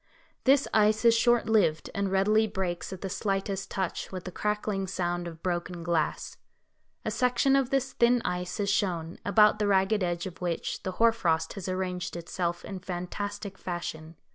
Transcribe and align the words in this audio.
This 0.45 0.67
ice 0.73 1.05
is 1.05 1.15
short 1.15 1.47
lived, 1.47 1.91
and 1.93 2.11
readily 2.11 2.47
breaks 2.47 2.91
at 2.91 3.01
the 3.01 3.07
slightest 3.09 3.69
touch, 3.69 4.11
with 4.11 4.23
the 4.23 4.31
crackling 4.31 4.87
sound 4.87 5.27
of 5.27 5.43
broken 5.43 5.83
glass. 5.83 6.37
A 7.05 7.11
section 7.11 7.55
of 7.55 7.69
this 7.69 7.93
thin 7.93 8.19
ice 8.25 8.59
is 8.59 8.71
shown, 8.71 9.19
about 9.23 9.59
the 9.59 9.67
ragged 9.67 10.01
edge 10.01 10.25
of 10.25 10.41
which 10.41 10.81
the 10.81 10.93
hoar 10.93 11.11
frost 11.11 11.53
has 11.53 11.69
arranged 11.69 12.15
itself 12.15 12.65
in 12.65 12.79
fantastic 12.79 13.59
fashion. 13.59 14.15